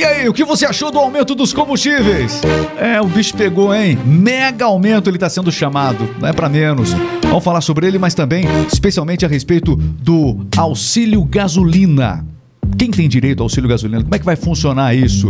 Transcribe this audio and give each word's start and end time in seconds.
E 0.00 0.02
aí, 0.02 0.26
o 0.26 0.32
que 0.32 0.46
você 0.46 0.64
achou 0.64 0.90
do 0.90 0.96
aumento 0.98 1.34
dos 1.34 1.52
combustíveis? 1.52 2.40
É, 2.78 2.98
o 3.02 3.06
bicho 3.06 3.36
pegou, 3.36 3.74
hein? 3.74 3.98
Mega 4.02 4.64
aumento 4.64 5.10
ele 5.10 5.18
está 5.18 5.28
sendo 5.28 5.52
chamado, 5.52 6.08
não 6.18 6.26
é 6.26 6.32
para 6.32 6.48
menos. 6.48 6.94
Vamos 7.24 7.44
falar 7.44 7.60
sobre 7.60 7.86
ele, 7.86 7.98
mas 7.98 8.14
também, 8.14 8.46
especialmente 8.72 9.26
a 9.26 9.28
respeito 9.28 9.76
do 9.76 10.46
auxílio 10.56 11.22
gasolina. 11.22 12.24
Quem 12.78 12.90
tem 12.90 13.10
direito 13.10 13.40
ao 13.40 13.44
auxílio 13.44 13.68
gasolina? 13.68 14.02
Como 14.02 14.14
é 14.14 14.18
que 14.18 14.24
vai 14.24 14.36
funcionar 14.36 14.94
isso? 14.94 15.28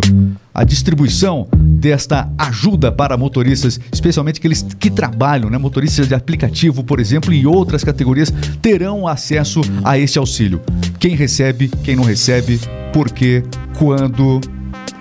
A 0.55 0.63
distribuição 0.63 1.49
desta 1.57 2.31
ajuda 2.39 2.93
para 2.93 3.17
motoristas, 3.17 3.81
especialmente 3.93 4.39
aqueles 4.39 4.65
que 4.79 4.89
trabalham, 4.89 5.51
né? 5.51 5.59
Motoristas 5.59 6.07
de 6.07 6.15
aplicativo, 6.15 6.85
por 6.85 7.01
exemplo, 7.01 7.33
e 7.33 7.45
outras 7.45 7.83
categorias 7.83 8.33
terão 8.63 9.09
acesso 9.09 9.63
a 9.83 9.99
este 9.99 10.17
auxílio. 10.17 10.61
Quem 11.01 11.17
recebe, 11.17 11.69
quem 11.83 11.97
não 11.97 12.05
recebe, 12.05 12.61
por 12.93 13.11
quê, 13.11 13.43
quando 13.77 14.41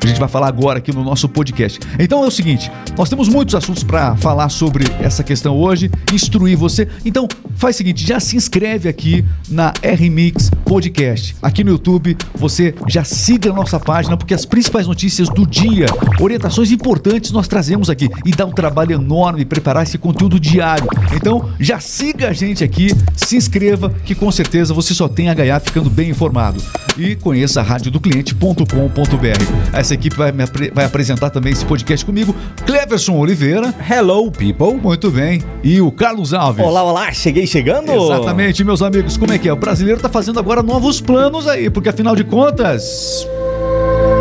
a 0.01 0.07
gente 0.07 0.19
vai 0.19 0.29
falar 0.29 0.47
agora 0.47 0.79
aqui 0.79 0.93
no 0.93 1.03
nosso 1.03 1.27
podcast. 1.27 1.79
Então 1.97 2.23
é 2.23 2.27
o 2.27 2.31
seguinte, 2.31 2.71
nós 2.97 3.09
temos 3.09 3.27
muitos 3.27 3.55
assuntos 3.55 3.83
para 3.83 4.15
falar 4.17 4.49
sobre 4.49 4.85
essa 4.99 5.23
questão 5.23 5.57
hoje, 5.57 5.89
instruir 6.13 6.57
você. 6.57 6.87
Então 7.05 7.27
faz 7.55 7.75
o 7.75 7.77
seguinte, 7.77 8.05
já 8.05 8.19
se 8.19 8.35
inscreve 8.35 8.87
aqui 8.87 9.25
na 9.49 9.73
RMix 9.83 10.49
Podcast. 10.65 11.35
Aqui 11.41 11.63
no 11.63 11.71
YouTube, 11.71 12.17
você 12.35 12.73
já 12.87 13.03
siga 13.03 13.51
a 13.51 13.53
nossa 13.53 13.79
página 13.79 14.15
porque 14.15 14.33
as 14.33 14.45
principais 14.45 14.87
notícias 14.87 15.27
do 15.29 15.45
dia, 15.45 15.87
orientações 16.19 16.71
importantes 16.71 17.31
nós 17.31 17.47
trazemos 17.47 17.89
aqui 17.89 18.09
e 18.25 18.31
dá 18.31 18.45
um 18.45 18.51
trabalho 18.51 18.93
enorme 18.93 19.45
preparar 19.45 19.83
esse 19.83 19.97
conteúdo 19.97 20.39
diário. 20.39 20.87
Então 21.13 21.49
já 21.59 21.79
siga 21.79 22.29
a 22.29 22.33
gente 22.33 22.63
aqui, 22.63 22.89
se 23.15 23.35
inscreva 23.35 23.89
que 24.05 24.15
com 24.15 24.31
certeza 24.31 24.73
você 24.73 24.93
só 24.93 25.07
tem 25.07 25.29
a 25.29 25.33
ganhar 25.33 25.59
ficando 25.59 25.89
bem 25.89 26.09
informado. 26.09 26.61
E 26.97 27.15
conheça 27.15 27.61
radiodocliente.com.br. 27.61 28.63
Essa 29.73 29.88
equipe 29.88 29.88
vai, 29.88 29.88
me 29.97 30.43
apre 30.43 30.71
vai 30.73 30.85
apresentar 30.85 31.29
também 31.29 31.51
esse 31.51 31.65
podcast 31.65 32.05
comigo. 32.05 32.35
Cleverson 32.65 33.17
Oliveira. 33.17 33.73
Hello, 33.89 34.31
people. 34.31 34.73
Muito 34.73 35.09
bem. 35.11 35.41
E 35.63 35.81
o 35.81 35.91
Carlos 35.91 36.33
Alves. 36.33 36.65
Olá, 36.65 36.83
olá. 36.83 37.11
Cheguei 37.11 37.47
chegando. 37.47 37.91
Exatamente, 37.91 38.63
meus 38.63 38.81
amigos. 38.81 39.17
Como 39.17 39.33
é 39.33 39.37
que 39.37 39.47
é? 39.47 39.53
O 39.53 39.55
brasileiro 39.55 39.97
está 39.97 40.09
fazendo 40.09 40.39
agora 40.39 40.61
novos 40.61 41.01
planos 41.01 41.47
aí, 41.47 41.69
porque 41.69 41.89
afinal 41.89 42.15
de 42.15 42.23
contas 42.23 43.27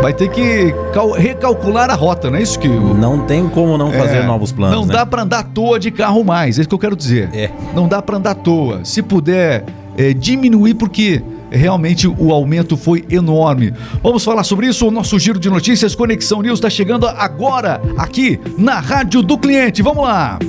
vai 0.01 0.13
ter 0.13 0.29
que 0.29 0.73
recalcular 1.17 1.89
a 1.89 1.93
rota, 1.93 2.29
não 2.29 2.37
é 2.37 2.41
isso 2.41 2.57
que 2.57 2.67
não 2.67 3.25
tem 3.25 3.49
como 3.49 3.77
não 3.77 3.91
fazer 3.91 4.17
é, 4.17 4.25
novos 4.25 4.51
planos. 4.51 4.75
Não 4.75 4.85
né? 4.85 4.93
dá 4.93 5.05
para 5.05 5.23
andar 5.23 5.39
à 5.39 5.43
toa 5.43 5.79
de 5.79 5.91
carro 5.91 6.23
mais, 6.23 6.57
é 6.57 6.61
isso 6.61 6.69
que 6.69 6.75
eu 6.75 6.79
quero 6.79 6.95
dizer. 6.95 7.29
É. 7.33 7.51
Não 7.73 7.87
dá 7.87 8.01
para 8.01 8.17
andar 8.17 8.31
à 8.31 8.35
toa. 8.35 8.85
Se 8.85 9.01
puder 9.01 9.65
é, 9.97 10.13
diminuir 10.13 10.75
porque 10.75 11.21
realmente 11.51 12.07
o 12.07 12.31
aumento 12.31 12.77
foi 12.77 13.05
enorme. 13.09 13.73
Vamos 14.01 14.23
falar 14.23 14.43
sobre 14.43 14.67
isso. 14.67 14.87
O 14.87 14.91
nosso 14.91 15.17
giro 15.19 15.39
de 15.39 15.49
notícias 15.49 15.95
Conexão 15.95 16.41
News 16.41 16.59
está 16.59 16.69
chegando 16.69 17.07
agora 17.07 17.81
aqui 17.97 18.39
na 18.57 18.79
Rádio 18.79 19.21
do 19.21 19.37
Cliente. 19.37 19.81
Vamos 19.81 20.03
lá. 20.03 20.39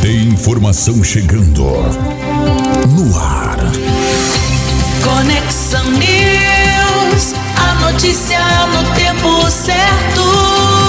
Tem 0.00 0.24
informação 0.28 1.02
chegando 1.04 1.62
no 1.62 3.18
ar. 3.18 3.56
Conexão 5.02 5.84
News, 5.92 7.34
a 7.56 7.74
notícia 7.90 8.40
no 8.66 8.94
tempo 8.94 9.50
certo. 9.50 10.81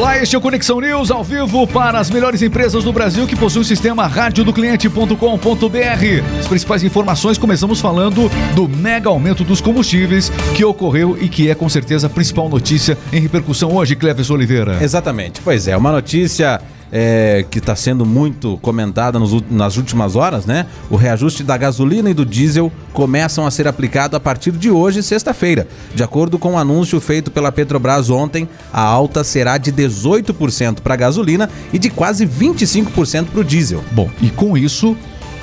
Olá, 0.00 0.16
este 0.16 0.34
é 0.34 0.38
o 0.38 0.40
Conexão 0.40 0.80
News 0.80 1.10
ao 1.10 1.22
vivo 1.22 1.66
para 1.66 2.00
as 2.00 2.08
melhores 2.08 2.40
empresas 2.40 2.84
do 2.84 2.90
Brasil 2.90 3.26
que 3.26 3.36
possuem 3.36 3.60
o 3.60 3.64
sistema 3.66 4.06
radiodocliente.com.br. 4.06 6.38
As 6.38 6.48
principais 6.48 6.82
informações 6.82 7.36
começamos 7.36 7.82
falando 7.82 8.30
do 8.54 8.66
mega 8.66 9.10
aumento 9.10 9.44
dos 9.44 9.60
combustíveis 9.60 10.30
que 10.56 10.64
ocorreu 10.64 11.18
e 11.20 11.28
que 11.28 11.50
é 11.50 11.54
com 11.54 11.68
certeza 11.68 12.06
a 12.06 12.10
principal 12.10 12.48
notícia 12.48 12.96
em 13.12 13.20
repercussão 13.20 13.76
hoje, 13.76 13.94
Cleves 13.94 14.30
Oliveira. 14.30 14.82
Exatamente. 14.82 15.42
Pois 15.42 15.68
é, 15.68 15.76
uma 15.76 15.92
notícia 15.92 16.62
é, 16.92 17.44
que 17.50 17.58
está 17.58 17.76
sendo 17.76 18.04
muito 18.04 18.58
comentada 18.58 19.18
nos, 19.18 19.42
nas 19.50 19.76
últimas 19.76 20.16
horas, 20.16 20.46
né? 20.46 20.66
O 20.88 20.96
reajuste 20.96 21.42
da 21.42 21.56
gasolina 21.56 22.10
e 22.10 22.14
do 22.14 22.24
diesel 22.24 22.72
começam 22.92 23.46
a 23.46 23.50
ser 23.50 23.68
aplicado 23.68 24.16
a 24.16 24.20
partir 24.20 24.52
de 24.52 24.70
hoje, 24.70 25.02
sexta-feira. 25.02 25.66
De 25.94 26.02
acordo 26.02 26.38
com 26.38 26.50
o 26.50 26.52
um 26.52 26.58
anúncio 26.58 27.00
feito 27.00 27.30
pela 27.30 27.52
Petrobras 27.52 28.10
ontem, 28.10 28.48
a 28.72 28.82
alta 28.82 29.22
será 29.22 29.58
de 29.58 29.72
18% 29.72 30.80
para 30.80 30.94
a 30.94 30.96
gasolina 30.96 31.48
e 31.72 31.78
de 31.78 31.90
quase 31.90 32.26
25% 32.26 33.26
para 33.26 33.40
o 33.40 33.44
diesel. 33.44 33.82
Bom, 33.92 34.10
e 34.20 34.30
com 34.30 34.56
isso 34.56 34.96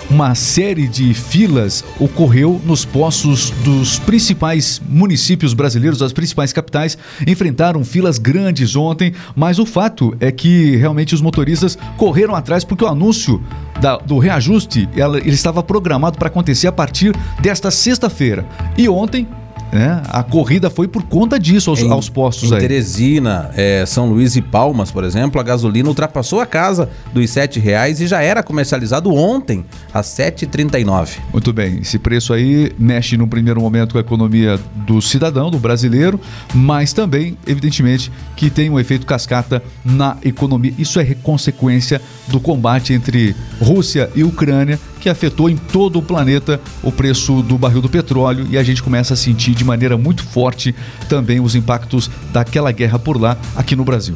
uma 0.09 0.35
série 0.35 0.87
de 0.87 1.13
filas 1.13 1.83
ocorreu 1.99 2.61
nos 2.65 2.85
postos 2.85 3.51
dos 3.63 3.99
principais 3.99 4.81
municípios 4.87 5.53
brasileiros, 5.53 5.99
das 5.99 6.13
principais 6.13 6.53
capitais, 6.53 6.97
enfrentaram 7.25 7.83
filas 7.83 8.17
grandes 8.17 8.75
ontem, 8.75 9.13
mas 9.35 9.59
o 9.59 9.65
fato 9.65 10.15
é 10.19 10.31
que 10.31 10.75
realmente 10.77 11.13
os 11.13 11.21
motoristas 11.21 11.77
correram 11.97 12.35
atrás 12.35 12.63
porque 12.63 12.83
o 12.83 12.87
anúncio 12.87 13.43
da, 13.81 13.97
do 13.97 14.17
reajuste 14.17 14.87
ela, 14.95 15.17
ele 15.17 15.31
estava 15.31 15.61
programado 15.61 16.17
para 16.17 16.27
acontecer 16.27 16.67
a 16.67 16.71
partir 16.71 17.15
desta 17.41 17.69
sexta-feira. 17.69 18.45
E 18.77 18.87
ontem 18.87 19.27
né? 19.71 20.01
A 20.09 20.23
corrida 20.23 20.69
foi 20.69 20.87
por 20.87 21.03
conta 21.03 21.39
disso 21.39 21.69
aos, 21.69 21.81
em, 21.81 21.89
aos 21.89 22.09
postos 22.09 22.51
em 22.51 22.55
aí. 22.55 22.61
Teresina, 22.61 23.51
é, 23.55 23.85
São 23.85 24.09
Luís 24.09 24.35
e 24.35 24.41
Palmas, 24.41 24.91
por 24.91 25.03
exemplo, 25.03 25.39
a 25.39 25.43
gasolina 25.43 25.89
ultrapassou 25.89 26.39
a 26.39 26.45
casa 26.45 26.89
dos 27.13 27.35
R$ 27.35 27.47
reais 27.59 27.99
e 27.99 28.07
já 28.07 28.21
era 28.21 28.41
comercializado 28.41 29.13
ontem 29.13 29.65
a 29.93 30.01
7,39. 30.01 31.17
Muito 31.31 31.51
bem, 31.51 31.79
esse 31.79 31.99
preço 31.99 32.33
aí 32.33 32.71
mexe 32.77 33.17
no 33.17 33.27
primeiro 33.27 33.61
momento 33.61 33.93
com 33.93 33.97
a 33.97 34.01
economia 34.01 34.59
do 34.75 35.01
cidadão, 35.01 35.51
do 35.51 35.59
brasileiro, 35.59 36.19
mas 36.53 36.93
também, 36.93 37.37
evidentemente, 37.45 38.11
que 38.35 38.49
tem 38.49 38.69
um 38.69 38.79
efeito 38.79 39.05
cascata 39.05 39.61
na 39.83 40.17
economia. 40.23 40.73
Isso 40.77 40.99
é 40.99 41.05
consequência 41.15 42.01
do 42.27 42.39
combate 42.39 42.93
entre 42.93 43.35
Rússia 43.59 44.09
e 44.15 44.23
Ucrânia 44.23 44.79
que 44.99 45.09
afetou 45.09 45.49
em 45.49 45.57
todo 45.57 45.99
o 45.99 46.01
planeta 46.01 46.59
o 46.83 46.91
preço 46.91 47.41
do 47.41 47.57
barril 47.57 47.81
do 47.81 47.89
petróleo 47.89 48.47
e 48.49 48.57
a 48.57 48.63
gente 48.63 48.83
começa 48.83 49.13
a 49.13 49.17
sentir 49.17 49.53
de 49.53 49.63
maneira 49.63 49.97
muito 49.97 50.23
forte 50.23 50.73
também 51.07 51.39
os 51.39 51.55
impactos 51.55 52.09
daquela 52.31 52.71
guerra 52.71 52.99
por 52.99 53.19
lá 53.19 53.37
aqui 53.55 53.75
no 53.75 53.83
Brasil. 53.83 54.15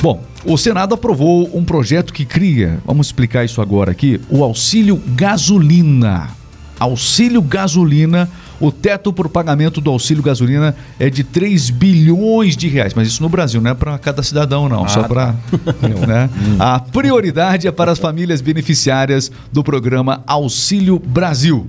Bom, 0.00 0.22
o 0.44 0.56
Senado 0.56 0.94
aprovou 0.94 1.50
um 1.56 1.64
projeto 1.64 2.12
que 2.12 2.24
cria, 2.24 2.78
vamos 2.86 3.08
explicar 3.08 3.44
isso 3.44 3.60
agora 3.60 3.90
aqui, 3.90 4.20
o 4.28 4.44
auxílio 4.44 5.00
gasolina. 5.08 6.30
Auxílio 6.78 7.42
gasolina 7.42 8.30
o 8.60 8.72
teto 8.72 9.12
por 9.12 9.28
pagamento 9.28 9.80
do 9.80 9.90
auxílio 9.90 10.22
gasolina 10.22 10.74
é 10.98 11.08
de 11.08 11.22
3 11.22 11.70
bilhões 11.70 12.56
de 12.56 12.68
reais, 12.68 12.94
mas 12.94 13.08
isso 13.08 13.22
no 13.22 13.28
Brasil, 13.28 13.60
não 13.60 13.70
é 13.70 13.74
para 13.74 13.98
cada 13.98 14.22
cidadão, 14.22 14.68
não, 14.68 14.84
ah, 14.84 14.88
só 14.88 15.02
para. 15.04 15.32
Tá. 15.32 15.88
né? 16.06 16.30
A 16.58 16.80
prioridade 16.80 17.66
é 17.66 17.72
para 17.72 17.92
as 17.92 17.98
famílias 17.98 18.40
beneficiárias 18.40 19.30
do 19.52 19.62
programa 19.62 20.22
Auxílio 20.26 20.98
Brasil. 20.98 21.66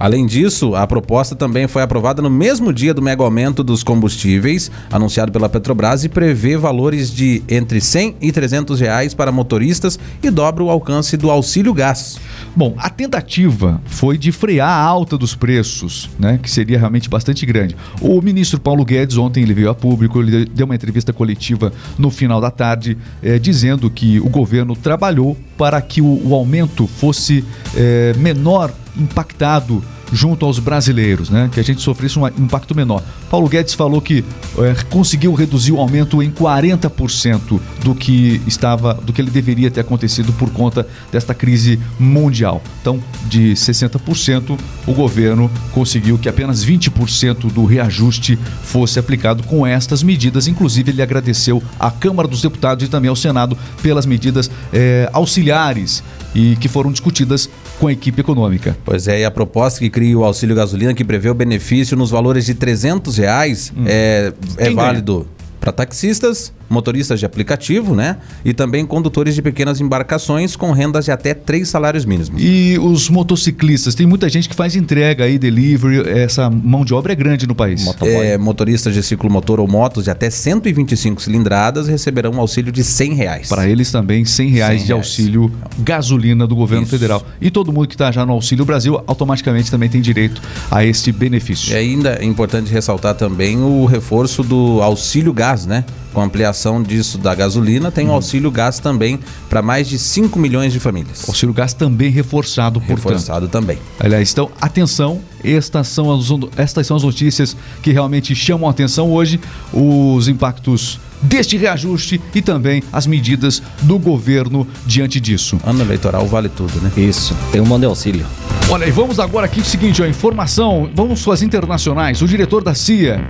Além 0.00 0.24
disso, 0.24 0.74
a 0.74 0.86
proposta 0.86 1.36
também 1.36 1.68
foi 1.68 1.82
aprovada 1.82 2.22
no 2.22 2.30
mesmo 2.30 2.72
dia 2.72 2.94
do 2.94 3.02
mega 3.02 3.22
aumento 3.22 3.62
dos 3.62 3.82
combustíveis, 3.82 4.70
anunciado 4.90 5.30
pela 5.30 5.46
Petrobras, 5.46 6.04
e 6.04 6.08
prevê 6.08 6.56
valores 6.56 7.12
de 7.12 7.42
entre 7.46 7.82
100 7.82 8.16
e 8.18 8.32
300 8.32 8.80
reais 8.80 9.12
para 9.12 9.30
motoristas 9.30 9.98
e 10.22 10.30
dobra 10.30 10.64
o 10.64 10.70
alcance 10.70 11.18
do 11.18 11.30
auxílio 11.30 11.74
gás. 11.74 12.18
Bom, 12.56 12.74
a 12.78 12.88
tentativa 12.88 13.78
foi 13.84 14.16
de 14.16 14.32
frear 14.32 14.70
a 14.70 14.82
alta 14.82 15.18
dos 15.18 15.34
preços, 15.34 16.08
né, 16.18 16.40
que 16.42 16.50
seria 16.50 16.78
realmente 16.78 17.10
bastante 17.10 17.44
grande. 17.44 17.76
O 18.00 18.22
ministro 18.22 18.58
Paulo 18.58 18.86
Guedes 18.86 19.18
ontem 19.18 19.42
ele 19.42 19.52
veio 19.52 19.68
a 19.68 19.74
público, 19.74 20.18
ele 20.22 20.46
deu 20.46 20.64
uma 20.64 20.74
entrevista 20.74 21.12
coletiva 21.12 21.74
no 21.98 22.10
final 22.10 22.40
da 22.40 22.50
tarde, 22.50 22.96
eh, 23.22 23.38
dizendo 23.38 23.90
que 23.90 24.18
o 24.18 24.30
governo 24.30 24.74
trabalhou 24.74 25.36
para 25.58 25.78
que 25.82 26.00
o, 26.00 26.26
o 26.26 26.34
aumento 26.34 26.86
fosse 26.86 27.44
eh, 27.76 28.14
menor 28.16 28.72
impactado 28.96 29.82
junto 30.12 30.44
aos 30.44 30.58
brasileiros, 30.58 31.30
né? 31.30 31.48
Que 31.52 31.60
a 31.60 31.62
gente 31.62 31.80
sofresse 31.80 32.18
um 32.18 32.26
impacto 32.26 32.74
menor. 32.74 33.02
Paulo 33.30 33.48
Guedes 33.48 33.74
falou 33.74 34.00
que 34.00 34.24
é, 34.58 34.74
conseguiu 34.88 35.32
reduzir 35.34 35.72
o 35.72 35.78
aumento 35.78 36.22
em 36.22 36.30
40% 36.30 37.60
do 37.82 37.94
que 37.94 38.40
estava, 38.46 38.94
do 38.94 39.12
que 39.12 39.20
ele 39.20 39.30
deveria 39.30 39.70
ter 39.70 39.80
acontecido 39.80 40.32
por 40.32 40.50
conta 40.50 40.86
desta 41.10 41.34
crise 41.34 41.78
mundial. 41.98 42.62
Então, 42.80 43.00
de 43.26 43.52
60%, 43.52 44.58
o 44.86 44.92
governo 44.92 45.50
conseguiu 45.72 46.18
que 46.18 46.28
apenas 46.28 46.64
20% 46.64 47.52
do 47.52 47.64
reajuste 47.64 48.38
fosse 48.62 48.98
aplicado 48.98 49.42
com 49.44 49.66
estas 49.66 50.02
medidas. 50.02 50.46
Inclusive, 50.48 50.90
ele 50.90 51.02
agradeceu 51.02 51.62
à 51.78 51.90
Câmara 51.90 52.28
dos 52.28 52.42
Deputados 52.42 52.84
e 52.84 52.88
também 52.88 53.08
ao 53.08 53.16
Senado 53.16 53.56
pelas 53.82 54.06
medidas 54.06 54.50
é, 54.72 55.08
auxiliares 55.12 56.02
e 56.34 56.56
que 56.56 56.68
foram 56.68 56.90
discutidas 56.92 57.48
com 57.78 57.86
a 57.86 57.92
equipe 57.92 58.20
econômica. 58.20 58.76
Pois 58.84 59.08
é, 59.08 59.20
e 59.20 59.24
a 59.24 59.30
proposta 59.30 59.80
que 59.80 59.90
cria 59.90 60.16
o 60.18 60.24
auxílio 60.24 60.54
gasolina, 60.54 60.94
que 60.94 61.04
prevê 61.04 61.28
o 61.30 61.34
benefício 61.34 61.96
nos 61.96 62.10
valores 62.10 62.46
de 62.46 62.54
300 62.54 63.16
reais, 63.16 63.72
hum. 63.76 63.84
é, 63.86 64.32
é 64.56 64.70
válido 64.70 65.26
para 65.60 65.72
taxistas, 65.72 66.52
motoristas 66.70 67.18
de 67.18 67.26
aplicativo, 67.26 67.94
né? 67.94 68.16
E 68.44 68.54
também 68.54 68.86
condutores 68.86 69.34
de 69.34 69.42
pequenas 69.42 69.80
embarcações 69.80 70.54
com 70.54 70.70
rendas 70.70 71.04
de 71.04 71.10
até 71.10 71.34
três 71.34 71.68
salários 71.68 72.04
mínimos. 72.04 72.30
E 72.38 72.78
os 72.78 73.10
motociclistas, 73.10 73.94
tem 73.94 74.06
muita 74.06 74.28
gente 74.28 74.48
que 74.48 74.54
faz 74.54 74.76
entrega 74.76 75.24
aí, 75.24 75.38
delivery, 75.38 76.08
essa 76.08 76.48
mão 76.48 76.84
de 76.84 76.94
obra 76.94 77.12
é 77.12 77.16
grande 77.16 77.46
no 77.46 77.54
país. 77.54 77.84
É, 78.02 78.38
motoristas 78.38 78.94
de 78.94 79.02
ciclomotor 79.02 79.58
ou 79.58 79.66
motos 79.66 80.04
de 80.04 80.10
até 80.10 80.30
125 80.30 81.20
cilindradas 81.20 81.88
receberão 81.88 82.32
um 82.32 82.40
auxílio 82.40 82.70
de 82.70 82.84
100 82.84 83.14
reais. 83.14 83.48
Para 83.48 83.68
eles 83.68 83.90
também, 83.90 84.24
100 84.24 84.48
reais 84.50 84.80
100 84.80 84.86
de 84.86 84.92
reais. 84.92 85.06
auxílio 85.06 85.52
gasolina 85.80 86.46
do 86.46 86.54
governo 86.54 86.84
Isso. 86.84 86.92
federal. 86.92 87.22
E 87.40 87.50
todo 87.50 87.72
mundo 87.72 87.88
que 87.88 87.94
está 87.94 88.12
já 88.12 88.24
no 88.24 88.32
Auxílio 88.32 88.64
Brasil 88.64 89.02
automaticamente 89.06 89.70
também 89.70 89.88
tem 89.88 90.00
direito 90.00 90.40
a 90.70 90.84
este 90.84 91.10
benefício. 91.10 91.72
E 91.72 91.76
ainda 91.76 92.18
é 92.20 92.24
importante 92.24 92.70
ressaltar 92.70 93.14
também 93.14 93.58
o 93.58 93.84
reforço 93.86 94.42
do 94.42 94.80
auxílio 94.82 95.32
gás, 95.32 95.66
né? 95.66 95.84
Com 96.12 96.20
a 96.20 96.24
ampliação 96.24 96.82
disso 96.82 97.18
da 97.18 97.34
gasolina, 97.34 97.90
tem 97.90 98.08
o 98.08 98.12
auxílio 98.12 98.50
gás 98.50 98.78
também 98.78 99.18
para 99.48 99.62
mais 99.62 99.88
de 99.88 99.98
5 99.98 100.38
milhões 100.38 100.72
de 100.72 100.80
famílias. 100.80 101.28
Auxílio 101.28 101.54
gás 101.54 101.72
também 101.72 102.10
reforçado, 102.10 102.80
portanto. 102.80 103.04
Reforçado 103.04 103.48
também. 103.48 103.78
Aliás, 103.98 104.32
então, 104.32 104.50
atenção, 104.60 105.20
estas 105.44 105.88
são, 105.88 106.12
as, 106.12 106.26
estas 106.56 106.86
são 106.86 106.96
as 106.96 107.02
notícias 107.02 107.56
que 107.82 107.92
realmente 107.92 108.34
chamam 108.34 108.68
a 108.68 108.70
atenção 108.72 109.10
hoje, 109.10 109.40
os 109.72 110.28
impactos 110.28 110.98
deste 111.22 111.56
reajuste 111.56 112.20
e 112.34 112.42
também 112.42 112.82
as 112.92 113.06
medidas 113.06 113.62
do 113.82 113.98
governo 113.98 114.66
diante 114.86 115.20
disso. 115.20 115.60
Ano 115.64 115.82
eleitoral 115.82 116.26
vale 116.26 116.48
tudo, 116.48 116.80
né? 116.80 116.90
Isso, 116.96 117.36
tem 117.52 117.60
um 117.60 117.66
monte 117.66 117.80
de 117.80 117.86
auxílio. 117.86 118.26
Olha, 118.68 118.86
e 118.86 118.90
vamos 118.90 119.18
agora 119.18 119.46
aqui 119.46 119.60
o 119.60 119.64
seguinte, 119.64 120.00
ó, 120.00 120.06
informação, 120.06 120.88
vamos 120.94 121.24
com 121.24 121.32
as 121.32 121.42
internacionais. 121.42 122.22
O 122.22 122.26
diretor 122.26 122.62
da 122.62 122.74
CIA 122.74 123.28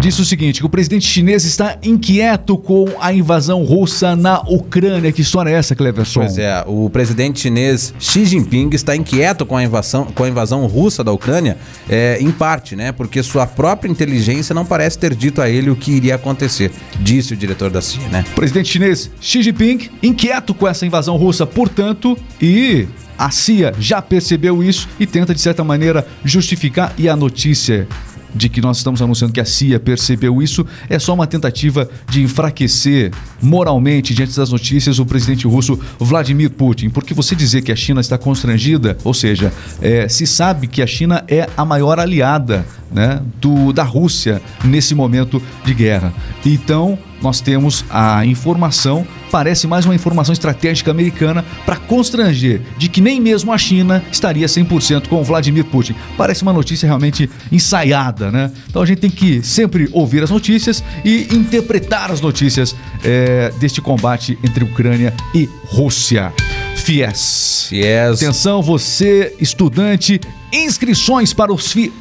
disse 0.00 0.22
o 0.22 0.24
seguinte, 0.24 0.60
que 0.60 0.66
o 0.66 0.68
presidente 0.68 1.06
chinês 1.06 1.44
está 1.44 1.76
inquieto 1.82 2.56
com 2.56 2.86
a 3.00 3.12
invasão 3.12 3.62
russa 3.62 4.16
na 4.16 4.40
Ucrânia. 4.40 5.12
Que 5.12 5.20
história 5.20 5.50
é 5.50 5.54
essa, 5.54 5.76
Cleverson? 5.76 6.20
Pois 6.20 6.38
é, 6.38 6.64
o 6.66 6.88
presidente 6.88 7.40
chinês 7.40 7.92
Xi 7.98 8.24
Jinping 8.24 8.70
está 8.72 8.96
inquieto 8.96 9.44
com 9.44 9.56
a 9.56 9.62
invasão, 9.62 10.06
com 10.06 10.24
a 10.24 10.28
invasão 10.28 10.66
russa 10.66 11.04
da 11.04 11.12
Ucrânia, 11.12 11.58
é, 11.88 12.16
em 12.18 12.30
parte, 12.30 12.74
né? 12.74 12.92
Porque 12.92 13.22
sua 13.22 13.46
própria 13.46 13.90
inteligência 13.90 14.54
não 14.54 14.64
parece 14.64 14.98
ter 14.98 15.14
dito 15.14 15.42
a 15.42 15.50
ele 15.50 15.68
o 15.68 15.76
que 15.76 15.92
iria 15.92 16.14
acontecer, 16.14 16.72
disse 16.98 17.34
o 17.34 17.36
diretor 17.36 17.68
da 17.68 17.82
CIA, 17.82 18.08
né? 18.08 18.24
O 18.32 18.34
presidente 18.34 18.70
chinês 18.70 19.10
Xi 19.20 19.42
Jinping 19.42 19.90
inquieto 20.02 20.54
com 20.54 20.66
essa 20.66 20.86
invasão 20.86 21.16
russa, 21.16 21.46
portanto, 21.46 22.16
e 22.40 22.88
a 23.20 23.30
CIA 23.30 23.74
já 23.78 24.00
percebeu 24.00 24.62
isso 24.62 24.88
e 24.98 25.06
tenta, 25.06 25.34
de 25.34 25.42
certa 25.42 25.62
maneira, 25.62 26.06
justificar. 26.24 26.94
E 26.96 27.06
a 27.06 27.14
notícia 27.14 27.86
de 28.34 28.48
que 28.48 28.60
nós 28.60 28.78
estamos 28.78 29.02
anunciando 29.02 29.32
que 29.32 29.40
a 29.40 29.44
CIA 29.44 29.78
percebeu 29.78 30.42
isso 30.42 30.66
é 30.88 30.98
só 30.98 31.14
uma 31.14 31.26
tentativa 31.26 31.88
de 32.08 32.22
enfraquecer 32.22 33.12
moralmente 33.42 34.14
diante 34.14 34.36
das 34.36 34.50
notícias 34.50 34.98
o 34.98 35.06
presidente 35.06 35.46
russo 35.46 35.78
Vladimir 35.98 36.50
Putin. 36.50 36.90
Porque 36.90 37.14
você 37.14 37.34
dizer 37.34 37.62
que 37.62 37.72
a 37.72 37.76
China 37.76 38.00
está 38.00 38.16
constrangida, 38.16 38.96
ou 39.04 39.14
seja, 39.14 39.52
é, 39.80 40.08
se 40.08 40.26
sabe 40.26 40.66
que 40.66 40.82
a 40.82 40.86
China 40.86 41.24
é 41.28 41.48
a 41.56 41.64
maior 41.64 41.98
aliada 41.98 42.66
né, 42.90 43.20
do, 43.40 43.72
da 43.72 43.82
Rússia 43.82 44.40
nesse 44.64 44.94
momento 44.94 45.42
de 45.64 45.74
guerra. 45.74 46.12
Então, 46.44 46.98
nós 47.22 47.40
temos 47.40 47.84
a 47.90 48.24
informação, 48.24 49.06
parece 49.30 49.66
mais 49.66 49.84
uma 49.84 49.94
informação 49.94 50.32
estratégica 50.32 50.90
americana 50.90 51.44
para 51.64 51.76
constranger 51.76 52.60
de 52.78 52.88
que 52.88 53.00
nem 53.00 53.20
mesmo 53.20 53.52
a 53.52 53.58
China 53.58 54.02
estaria 54.10 54.46
100% 54.46 55.08
com 55.08 55.22
Vladimir 55.22 55.64
Putin. 55.64 55.94
Parece 56.16 56.42
uma 56.42 56.52
notícia 56.52 56.86
realmente 56.86 57.28
ensaiada, 57.50 58.30
né? 58.30 58.50
Então 58.68 58.82
a 58.82 58.86
gente 58.86 58.98
tem 58.98 59.10
que 59.10 59.42
sempre 59.42 59.88
ouvir 59.92 60.22
as 60.22 60.30
notícias 60.30 60.82
e 61.04 61.28
interpretar 61.34 62.10
as 62.10 62.20
notícias 62.20 62.74
é, 63.04 63.52
deste 63.58 63.80
combate 63.80 64.38
entre 64.42 64.64
Ucrânia 64.64 65.14
e 65.34 65.48
Rússia. 65.66 66.32
FIES. 66.76 67.66
FIES. 67.68 68.22
Atenção, 68.22 68.62
você, 68.62 69.34
estudante, 69.38 70.20
inscrições 70.52 71.32
para 71.32 71.52
os 71.52 71.72
FIES. 71.72 71.92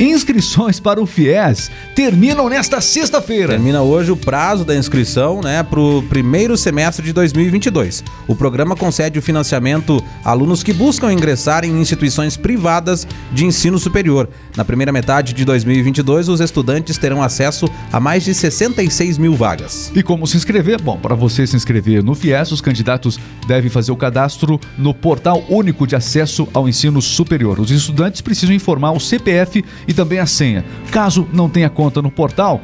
Inscrições 0.00 0.80
para 0.80 1.00
o 1.00 1.06
FIES 1.06 1.70
terminam 1.94 2.48
nesta 2.48 2.80
sexta-feira. 2.80 3.52
Termina 3.52 3.82
hoje 3.82 4.10
o 4.10 4.16
prazo 4.16 4.64
da 4.64 4.74
inscrição 4.74 5.40
né, 5.40 5.62
para 5.62 5.78
o 5.78 6.02
primeiro 6.02 6.56
semestre 6.56 7.04
de 7.04 7.12
2022. 7.12 8.02
O 8.26 8.34
programa 8.34 8.74
concede 8.74 9.18
o 9.18 9.22
financiamento 9.22 10.02
a 10.24 10.30
alunos 10.30 10.62
que 10.62 10.72
buscam 10.72 11.12
ingressar 11.12 11.64
em 11.64 11.80
instituições 11.80 12.36
privadas 12.36 13.06
de 13.30 13.44
ensino 13.44 13.78
superior. 13.78 14.28
Na 14.56 14.64
primeira 14.64 14.92
metade 14.92 15.32
de 15.32 15.44
2022, 15.44 16.28
os 16.28 16.40
estudantes 16.40 16.98
terão 16.98 17.22
acesso 17.22 17.66
a 17.92 18.00
mais 18.00 18.24
de 18.24 18.34
66 18.34 19.18
mil 19.18 19.34
vagas. 19.34 19.92
E 19.94 20.02
como 20.02 20.26
se 20.26 20.36
inscrever? 20.36 20.80
Bom, 20.80 20.96
para 20.96 21.14
você 21.14 21.46
se 21.46 21.54
inscrever 21.54 22.02
no 22.02 22.14
FIES, 22.14 22.50
os 22.50 22.60
candidatos 22.60 23.20
devem 23.46 23.70
fazer 23.70 23.92
o 23.92 23.96
cadastro 23.96 24.58
no 24.76 24.92
Portal 24.94 25.44
Único 25.48 25.86
de 25.86 25.94
Acesso 25.94 26.48
ao 26.52 26.68
Ensino 26.68 27.00
Superior. 27.00 27.60
Os 27.60 27.70
estudantes 27.70 28.20
precisam 28.20 28.54
informar 28.54 28.92
o 28.92 29.00
CPF 29.00 29.64
e 29.86 29.91
também 29.94 30.18
a 30.18 30.26
senha. 30.26 30.64
Caso 30.90 31.26
não 31.32 31.48
tenha 31.48 31.68
conta 31.70 32.00
no 32.02 32.10
portal, 32.10 32.60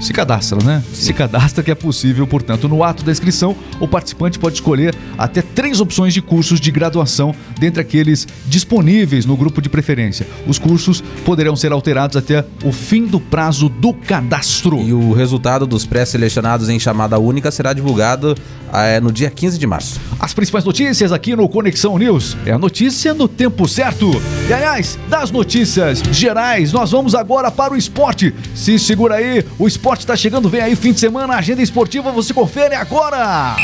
se 0.00 0.12
cadastra, 0.12 0.58
né? 0.62 0.82
Se 0.92 1.12
cadastra 1.12 1.62
que 1.62 1.70
é 1.70 1.74
possível, 1.74 2.26
portanto, 2.26 2.68
no 2.68 2.84
ato 2.84 3.02
da 3.02 3.10
inscrição, 3.10 3.56
o 3.80 3.88
participante 3.88 4.38
pode 4.38 4.56
escolher 4.56 4.94
até 5.16 5.42
três 5.42 5.80
opções 5.80 6.14
de 6.14 6.22
cursos 6.22 6.60
de 6.60 6.70
graduação 6.70 7.34
dentre 7.58 7.80
aqueles 7.80 8.26
disponíveis 8.46 9.26
no 9.26 9.36
grupo 9.36 9.60
de 9.60 9.68
preferência. 9.68 10.26
Os 10.46 10.58
cursos 10.58 11.02
poderão 11.24 11.56
ser 11.56 11.72
alterados 11.72 12.16
até 12.16 12.44
o 12.64 12.72
fim 12.72 13.06
do 13.06 13.18
prazo 13.18 13.68
do 13.68 13.92
cadastro. 13.92 14.80
E 14.80 14.92
o 14.92 15.12
resultado 15.12 15.66
dos 15.66 15.84
pré-selecionados 15.84 16.68
em 16.68 16.78
chamada 16.78 17.18
única 17.18 17.50
será 17.50 17.72
divulgado 17.72 18.36
eh, 18.72 19.00
no 19.00 19.10
dia 19.10 19.30
15 19.30 19.58
de 19.58 19.66
março. 19.66 20.00
As 20.20 20.32
principais 20.32 20.64
notícias 20.64 21.12
aqui 21.12 21.34
no 21.34 21.48
Conexão 21.48 21.98
News 21.98 22.36
é 22.46 22.52
a 22.52 22.58
notícia 22.58 23.14
no 23.14 23.26
tempo 23.26 23.66
certo. 23.66 24.10
E 24.48 24.52
aliás, 24.52 24.98
das 25.08 25.30
notícias 25.30 26.02
gerais, 26.12 26.72
nós 26.72 26.90
vamos 26.90 27.14
agora 27.14 27.50
para 27.50 27.72
o 27.72 27.76
esporte. 27.76 28.34
Se 28.54 28.78
segura 28.78 29.16
aí, 29.16 29.44
o 29.58 29.66
esporte 29.66 29.87
está 29.96 30.16
chegando, 30.16 30.48
vem 30.48 30.60
aí 30.60 30.76
fim 30.76 30.92
de 30.92 31.00
semana, 31.00 31.34
a 31.34 31.38
agenda 31.38 31.62
esportiva 31.62 32.12
você 32.12 32.34
confere 32.34 32.74
agora. 32.74 33.56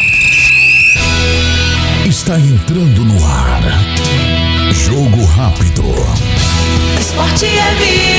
Está 2.07 2.39
entrando 2.39 3.05
no 3.05 3.25
ar. 3.25 3.63
Jogo 4.73 5.25
rápido. 5.25 5.85
Esporte 6.99 7.47
é 7.47 7.75
vida, 7.75 8.14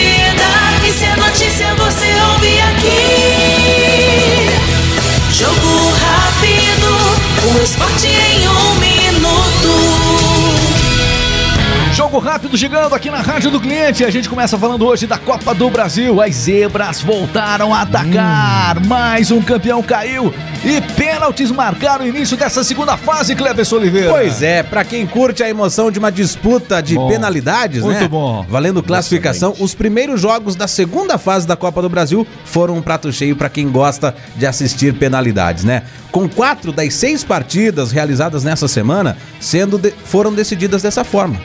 rápido 12.25 12.57
chegando 12.57 12.93
aqui 12.95 13.11
na 13.11 13.19
Rádio 13.21 13.51
do 13.51 13.59
Cliente. 13.61 14.03
A 14.03 14.09
gente 14.09 14.27
começa 14.27 14.57
falando 14.57 14.83
hoje 14.83 15.05
da 15.05 15.15
Copa 15.17 15.53
do 15.53 15.69
Brasil. 15.69 16.19
As 16.19 16.33
zebras 16.35 16.99
voltaram 16.99 17.71
a 17.71 17.81
atacar. 17.81 18.83
Mais 18.85 19.29
um 19.29 19.41
campeão 19.43 19.83
caiu. 19.83 20.33
E 20.63 20.81
pênaltis 20.95 21.51
marcaram 21.51 22.03
o 22.03 22.07
início 22.07 22.35
dessa 22.35 22.63
segunda 22.63 22.97
fase, 22.97 23.35
Cleverson 23.35 23.75
Oliveira. 23.75 24.09
Pois 24.11 24.41
é, 24.41 24.63
pra 24.63 24.83
quem 24.83 25.05
curte 25.05 25.43
a 25.43 25.49
emoção 25.49 25.91
de 25.91 25.99
uma 25.99 26.11
disputa 26.11 26.81
de 26.81 26.95
Bom, 26.95 27.07
penalidades, 27.09 27.83
muito 27.83 27.99
né? 28.01 28.07
bom. 28.07 28.43
Valendo 28.49 28.81
classificação, 28.81 29.53
os 29.59 29.75
primeiros 29.75 30.19
jogos 30.19 30.55
da 30.55 30.67
segunda 30.67 31.19
fase 31.19 31.45
da 31.45 31.55
Copa 31.55 31.79
do 31.83 31.89
Brasil 31.89 32.25
foram 32.43 32.75
um 32.77 32.81
prato 32.81 33.13
cheio 33.13 33.35
pra 33.35 33.49
quem 33.49 33.69
gosta 33.69 34.15
de 34.35 34.47
assistir 34.47 34.95
penalidades, 34.95 35.63
né? 35.63 35.83
Com 36.11 36.27
quatro 36.27 36.71
das 36.71 36.95
seis 36.95 37.23
partidas 37.23 37.91
realizadas 37.91 38.43
nessa 38.43 38.67
semana 38.67 39.15
sendo 39.39 39.77
de- 39.77 39.93
foram 40.05 40.33
decididas 40.33 40.81
dessa 40.81 41.03
forma. 41.03 41.39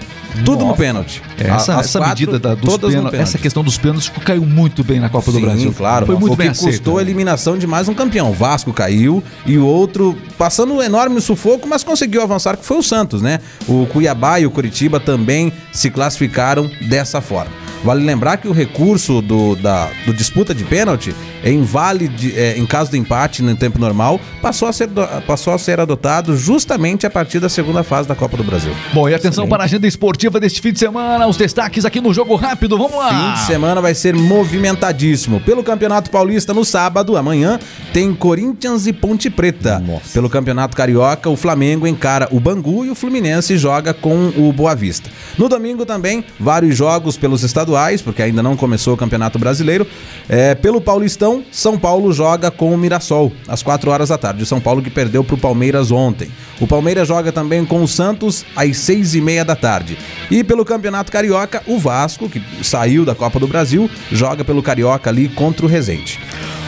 Tudo 0.45 0.65
no 0.65 0.75
pênalti. 0.77 1.23
Essa, 1.39 1.81
A- 2.03 2.09
medida 2.09 2.39
da, 2.39 2.55
dos 2.55 2.77
pênaltis, 2.77 2.95
pênalti. 2.97 3.17
essa 3.17 3.39
questão 3.39 3.63
dos 3.63 3.77
pênaltis 3.79 4.09
caiu 4.25 4.45
muito 4.47 4.83
bem 4.85 5.01
na 5.01 5.09
Copa 5.09 5.31
do 5.31 5.39
Sim, 5.39 5.45
Brasil. 5.45 5.75
claro. 5.77 6.07
Foi 6.07 6.17
muito 6.17 6.33
o 6.33 6.37
bem 6.37 6.47
que 6.49 6.53
aceito. 6.53 6.69
custou 6.73 6.99
a 6.99 7.03
eliminação 7.03 7.59
de 7.59 7.67
mais 7.67 7.89
um 7.89 7.95
campeão. 7.95 8.31
O 8.31 8.35
Vasco 8.35 8.73
caiu 8.73 9.23
e 9.47 9.59
o 9.59 9.67
outro 9.67 10.17
passando 10.39 10.73
um 10.75 10.83
enorme 10.83 11.21
sufoco, 11.21 11.67
mas 11.69 11.83
conseguiu 11.85 12.23
avançar, 12.23 12.57
que 12.57 12.65
foi 12.65 12.79
o 12.79 12.83
Santos, 12.83 13.21
né? 13.23 13.41
O 13.69 13.87
Cuiabá 13.87 14.41
e 14.41 14.47
o 14.47 14.51
Curitiba 14.51 14.99
também 15.01 15.53
se 15.73 15.91
classificaram 15.91 16.71
dessa 16.89 17.21
forma. 17.21 17.51
Vale 17.83 18.05
lembrar 18.05 18.37
que 18.37 18.47
o 18.47 18.53
recurso 18.53 19.23
do, 19.23 19.57
da, 19.57 19.89
do 20.05 20.13
disputa 20.13 20.55
de 20.55 20.65
pênalti 20.65 21.15
em 21.43 21.63
vale 21.63 22.09
de- 22.09 22.39
é, 22.39 22.59
em 22.59 22.67
caso 22.67 22.91
de 22.91 22.99
empate 22.99 23.43
no 23.43 23.57
tempo 23.57 23.79
normal 23.79 24.21
passou 24.43 24.69
a, 24.69 24.73
ser, 24.73 24.87
do- 24.89 25.07
passou 25.27 25.55
a 25.55 25.59
ser 25.59 25.81
adotado 25.81 26.37
justamente 26.37 27.07
a 27.07 27.11
partir 27.11 27.41
da 27.41 27.49
segunda 27.49 27.83
fase 27.83 28.07
da 28.07 28.15
Copa 28.15 28.37
do 28.37 28.45
Brasil. 28.45 28.73
Bom, 28.93 29.09
e 29.09 29.15
atenção 29.15 29.49
para 29.49 29.63
a 29.63 29.67
agenda 29.67 29.87
esportiva 29.87 30.39
deste 30.39 30.61
fim 30.61 30.73
de 30.73 30.79
semana, 30.79 31.27
os 31.27 31.39
destaques 31.39 31.87
aqui 31.87 32.01
no 32.03 32.13
Jogo 32.13 32.35
Rápido, 32.37 32.77
vamos 32.77 32.99
lá! 32.99 33.09
Fim 33.09 33.41
de 33.41 33.47
semana 33.47 33.81
vai 33.81 33.95
ser 33.95 34.15
movimentadíssimo. 34.15 35.41
Pelo 35.41 35.63
Campeonato 35.65 36.11
Paulista, 36.11 36.53
no 36.53 36.65
sábado, 36.67 37.17
amanhã, 37.17 37.59
tem 37.95 38.15
Corinthians 38.15 38.87
e 38.87 38.93
Ponte 38.93 39.31
Preta. 39.31 39.83
Pelo 40.13 40.29
Campeonato 40.29 40.77
Carioca, 40.77 41.31
o 41.31 41.37
Flamengo 41.37 41.87
encara 41.87 42.29
o 42.31 42.39
Bangu 42.39 42.85
e 42.85 42.91
o 42.91 42.95
Fluminense 42.95 43.57
joga 43.57 43.95
com 43.95 44.29
o 44.37 44.53
Boa 44.53 44.75
Vista. 44.75 45.09
No 45.39 45.49
domingo 45.49 45.87
também, 45.87 46.23
vários 46.39 46.77
jogos 46.77 47.17
pelos 47.17 47.43
estaduais 47.43 47.70
estaduais, 47.71 48.03
porque 48.03 48.23
ainda 48.23 48.43
não 48.43 48.57
começou 48.57 48.95
o 48.95 48.97
Campeonato 48.97 49.39
Brasileiro. 49.39 49.87
É, 50.29 50.55
pelo 50.55 50.81
Paulistão, 50.81 51.43
São 51.51 51.79
Paulo 51.79 52.13
joga 52.13 52.51
com 52.51 52.75
o 52.75 52.79
Mirassol, 52.79 53.33
às 53.47 53.63
4 53.63 53.91
horas 53.91 54.09
da 54.09 54.19
tarde. 54.19 54.45
São 54.45 54.61
Paulo 54.61 54.83
que 54.83 54.91
perdeu 54.91 55.23
para 55.23 55.35
o 55.35 55.39
Palmeiras 55.39 55.91
ontem. 55.91 56.31
O 56.61 56.67
Palmeiras 56.67 57.07
joga 57.09 57.33
também 57.33 57.65
com 57.65 57.83
o 57.83 57.89
Santos 57.89 58.45
às 58.57 58.77
6 58.79 59.15
e 59.15 59.21
meia 59.21 59.45
da 59.45 59.55
tarde. 59.55 59.97
E 60.31 60.43
pelo 60.43 60.65
Campeonato 60.65 61.13
Carioca, 61.13 61.63
o 61.67 61.79
Vasco, 61.79 62.29
que 62.29 62.43
saiu 62.63 63.05
da 63.05 63.15
Copa 63.15 63.39
do 63.39 63.47
Brasil, 63.47 63.89
joga 64.11 64.45
pelo 64.45 64.63
Carioca 64.63 65.09
ali 65.09 65.29
contra 65.29 65.65
o 65.65 65.69
Resende. 65.69 66.19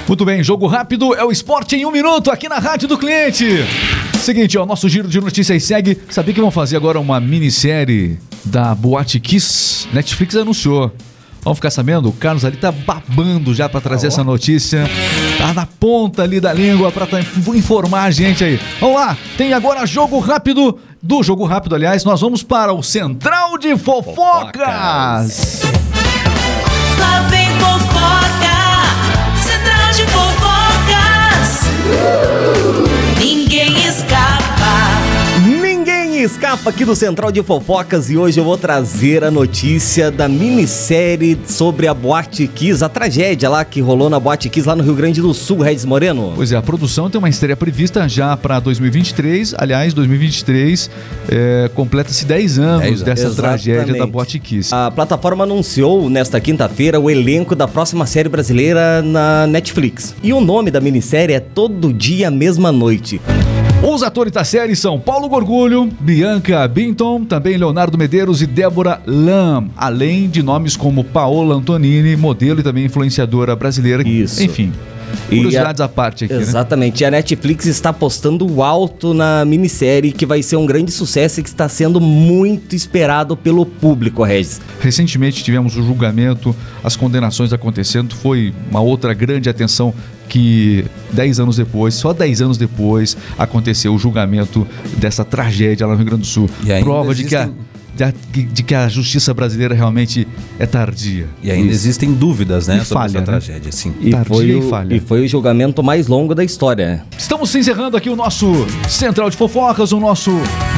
Muito 0.07 0.25
bem, 0.25 0.43
jogo 0.43 0.67
rápido 0.67 1.15
é 1.15 1.25
o 1.25 1.31
esporte 1.31 1.77
em 1.77 1.87
um 1.87 1.91
minuto 1.91 2.31
aqui 2.31 2.49
na 2.49 2.59
Rádio 2.59 2.89
do 2.89 2.99
Cliente. 2.99 3.47
Seguinte, 4.19 4.59
ó, 4.59 4.67
nosso 4.67 4.89
giro 4.89 5.09
de 5.09 5.21
notícias 5.21 5.63
segue. 5.63 5.97
Sabia 6.11 6.35
que 6.35 6.41
vão 6.41 6.51
fazer 6.51 6.77
agora 6.77 6.99
uma 6.99 7.21
minissérie 7.21 8.19
da 8.45 8.75
Boate 8.75 9.21
Kiss? 9.21 9.89
Netflix 9.93 10.37
anunciou. 10.37 10.93
Vamos 11.43 11.59
ficar 11.59 11.71
sabendo? 11.71 12.09
O 12.09 12.13
Carlos 12.13 12.45
ali 12.45 12.57
tá 12.57 12.71
babando 12.71 13.55
já 13.55 13.69
para 13.69 13.81
trazer 13.81 14.09
essa 14.09 14.23
notícia. 14.23 14.89
Tá 15.39 15.53
na 15.55 15.67
ponta 15.67 16.23
ali 16.23 16.41
da 16.41 16.53
língua 16.53 16.93
para 16.93 17.07
informar 17.55 18.05
a 18.05 18.11
gente 18.11 18.45
aí. 18.45 18.61
Vamos 18.81 18.97
lá, 18.97 19.17
tem 19.37 19.53
agora 19.53 19.87
jogo 19.87 20.19
rápido. 20.19 20.79
Do 21.01 21.21
jogo 21.23 21.45
rápido, 21.45 21.75
aliás, 21.75 22.05
nós 22.05 22.21
vamos 22.21 22.45
para 22.45 22.73
o 22.73 22.81
Central 22.81 23.59
de 23.59 23.77
Fofocas. 23.77 24.61
Lá 24.61 25.82
Aqui 36.65 36.85
do 36.85 36.95
Central 36.95 37.33
de 37.33 37.43
Fofocas 37.43 38.09
e 38.09 38.17
hoje 38.17 38.39
eu 38.39 38.45
vou 38.45 38.57
trazer 38.57 39.25
a 39.25 39.33
notícia 39.33 40.13
da 40.13 40.29
minissérie 40.29 41.37
sobre 41.45 41.89
a 41.89 41.93
Boate 41.93 42.47
Kiss, 42.47 42.85
a 42.85 42.89
tragédia 42.89 43.51
lá 43.51 43.65
que 43.65 43.81
rolou 43.81 44.09
na 44.09 44.21
Boate 44.21 44.49
Kiss 44.49 44.69
lá 44.69 44.77
no 44.77 44.85
Rio 44.85 44.95
Grande 44.95 45.21
do 45.21 45.35
Sul, 45.35 45.59
Regis 45.59 45.85
Moreno. 45.85 46.33
Pois 46.37 46.53
é, 46.53 46.57
a 46.57 46.63
produção 46.63 47.11
tem 47.11 47.19
uma 47.19 47.29
estreia 47.29 47.57
prevista 47.57 48.09
já 48.09 48.37
para 48.37 48.61
2023. 48.61 49.57
Aliás, 49.59 49.93
2023 49.93 50.89
é, 51.29 51.71
completa-se 51.75 52.25
10 52.25 52.61
anos 52.61 52.81
10 52.81 52.91
anos. 52.93 53.03
dessa 53.03 53.35
tragédia 53.35 53.81
da 53.81 53.89
Exatamente. 53.89 54.13
Boate 54.13 54.39
Kiss. 54.39 54.73
A 54.73 54.89
plataforma 54.89 55.43
anunciou 55.43 56.09
nesta 56.09 56.41
quinta-feira 56.41 57.01
o 57.01 57.11
elenco 57.11 57.57
da 57.57 57.67
próxima 57.67 58.07
série 58.07 58.29
brasileira 58.29 59.03
na 59.03 59.49
Netflix. 59.49 60.15
E 60.23 60.33
o 60.33 60.41
nome 60.41 60.71
da 60.71 60.81
minissérie 60.81 61.35
é 61.35 61.41
Todo 61.41 61.93
Dia, 61.93 62.31
Mesma 62.31 62.71
Noite. 62.71 63.21
Os 63.83 64.05
atores 64.05 64.33
da 64.33 64.45
série 64.45 64.77
são 64.77 64.97
Paulo 65.01 65.29
Gorgulho, 65.29 65.91
Bianca 65.99 66.52
Binton, 66.69 67.25
também 67.25 67.57
Leonardo 67.57 67.97
Medeiros 67.99 68.43
e 68.43 68.47
Débora 68.47 69.01
Lam, 69.07 69.69
além 69.77 70.29
de 70.29 70.43
nomes 70.43 70.77
como 70.77 71.03
Paola 71.05 71.55
Antonini, 71.57 72.17
modelo 72.17 72.61
e 72.61 72.63
também 72.63 72.85
influenciadora 72.87 73.55
brasileira. 73.57 74.07
Isso. 74.07 74.43
Enfim, 74.43 74.73
E 75.31 75.37
curiosidades 75.37 75.81
a- 75.81 75.85
à 75.85 75.89
parte 75.89 76.25
aqui, 76.25 76.35
né? 76.35 76.41
Exatamente. 76.41 77.03
E 77.03 77.05
a 77.05 77.11
Netflix 77.11 77.67
está 77.67 77.91
apostando 77.91 78.63
alto 78.63 79.13
na 79.13 79.45
minissérie 79.45 80.11
que 80.13 80.25
vai 80.25 80.43
ser 80.43 80.57
um 80.57 80.65
grande 80.67 80.91
sucesso 80.91 81.41
e 81.41 81.43
que 81.43 81.49
está 81.49 81.69
sendo 81.69 82.01
muito 82.01 82.75
esperado 82.75 83.37
pelo 83.37 83.67
público, 83.67 84.23
Regis. 84.23 84.61
Recentemente 84.81 85.43
tivemos 85.45 85.77
o 85.77 85.83
julgamento, 85.83 86.55
as 86.83 86.97
condenações 86.97 87.53
acontecendo, 87.53 88.15
foi 88.15 88.55
uma 88.71 88.81
outra 88.81 89.13
grande 89.15 89.49
atenção 89.51 89.93
que 90.33 90.83
10 91.13 91.41
anos 91.41 91.57
depois, 91.59 91.93
só 91.93 92.15
10 92.15 92.41
anos 92.41 92.57
depois, 92.57 93.15
aconteceu 93.39 93.95
o 93.95 93.99
julgamento 93.99 94.67
dessa 94.97 95.27
tragédia 95.27 95.87
lá 95.87 95.93
no 95.93 95.99
Rio 95.99 96.07
Grande 96.07 96.23
do 96.23 96.27
Sul. 96.27 96.49
E 96.65 96.73
ainda 96.73 96.85
Prova 96.87 97.15
de 97.15 97.25
que, 97.25 97.37
a, 97.37 97.51
de, 97.95 98.03
a- 98.05 98.15
de 98.33 98.63
que 98.63 98.75
a 98.75 98.89
justiça 98.89 99.35
brasileira 99.35 99.75
realmente 99.75 100.27
é 100.59 100.65
tardia. 100.65 101.29
E 101.43 101.51
ainda 101.51 101.71
existem 101.71 102.15
dúvidas, 102.15 102.67
né, 102.67 102.77
E 102.77 102.79
sobre 102.79 102.95
falha, 102.95 103.09
essa 103.11 103.19
né? 103.19 103.25
tragédia, 103.27 103.71
sim. 103.73 103.93
E 104.01 104.11
Tardia 104.11 104.35
foi, 104.35 104.47
e 104.47 104.55
o, 104.55 104.63
falha. 104.71 104.95
e 104.95 105.01
foi 105.01 105.23
o 105.23 105.29
julgamento 105.29 105.83
mais 105.83 106.07
longo 106.07 106.35
da 106.35 106.43
história. 106.43 107.05
Estamos 107.19 107.55
encerrando 107.55 107.95
aqui 107.99 108.09
o 108.09 108.17
nosso 108.17 108.51
Central 108.89 109.29
de 109.29 109.37
Fofocas, 109.37 109.93
o 109.93 110.01
nosso 110.01 110.31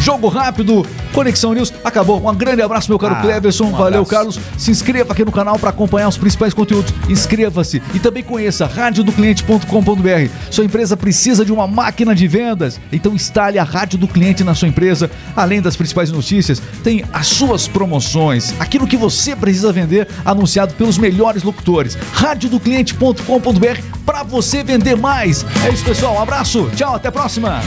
Jogo 0.05 0.29
Rápido, 0.29 0.85
Conexão 1.15 1.55
News. 1.55 1.73
Acabou. 1.83 2.29
Um 2.31 2.35
grande 2.35 2.61
abraço, 2.61 2.91
meu 2.91 2.99
caro 2.99 3.15
Ah, 3.15 3.23
Cleverson. 3.23 3.65
um 3.65 3.71
Valeu, 3.71 4.03
abraço. 4.03 4.11
Carlos. 4.11 4.41
Se 4.59 4.71
inscreva 4.71 5.15
aqui 5.15 5.25
no 5.25 5.33
canal 5.33 5.59
para 5.59 5.71
acompanhar 5.71 6.09
os 6.09 6.19
principais 6.19 6.53
conteúdos. 6.53 6.93
Inscreva-se 7.09 7.83
e 7.95 7.99
também 7.99 8.23
conheça 8.23 8.67
radiodocliente.com.br. 8.67 10.31
Sua 10.51 10.63
empresa 10.65 10.95
precisa 10.95 11.43
de 11.43 11.51
uma 11.51 11.67
máquina 11.67 12.15
de 12.15 12.29
vendas? 12.29 12.79
Então 12.93 13.15
instale 13.15 13.59
a 13.59 13.65
Rádio 13.65 13.99
do 13.99 14.07
Cliente 14.07 14.45
na 14.45 14.55
sua 14.55 14.69
empresa. 14.69 15.11
Além 15.35 15.63
das 15.63 15.75
principais 15.75 16.11
notícias, 16.11 16.61
tem 16.83 17.03
as 17.11 17.27
suas 17.29 17.67
promoções, 17.67 18.55
aquilo 18.61 18.87
que 18.87 18.99
você 18.99 19.35
precisa 19.35 19.73
vender, 19.73 20.07
anunciado 20.23 20.75
pelos 20.75 20.99
melhores 20.99 21.43
locutores. 21.43 21.97
radiodocliente.com.br 22.13 23.81
para 24.05 24.23
você 24.23 24.63
vender 24.63 24.97
mais. 24.99 25.47
É 25.67 25.71
isso, 25.71 25.83
pessoal. 25.83 26.17
Um 26.17 26.21
abraço. 26.23 26.71
Tchau, 26.77 26.95
até 26.95 27.09
a 27.09 27.13
próxima. 27.13 27.63